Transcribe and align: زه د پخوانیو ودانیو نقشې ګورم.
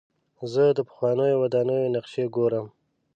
زه 0.53 0.63
د 0.77 0.79
پخوانیو 0.87 1.39
ودانیو 1.41 1.91
نقشې 1.95 2.25
ګورم. 2.35 2.67